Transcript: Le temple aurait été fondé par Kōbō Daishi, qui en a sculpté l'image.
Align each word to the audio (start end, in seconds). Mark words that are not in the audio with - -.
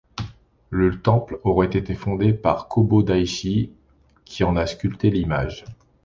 Le 0.71 0.99
temple 0.99 1.39
aurait 1.43 1.69
été 1.77 1.93
fondé 1.93 2.33
par 2.33 2.67
Kōbō 2.69 3.05
Daishi, 3.05 3.71
qui 4.25 4.43
en 4.43 4.55
a 4.55 4.65
sculpté 4.65 5.11
l'image. 5.11 5.63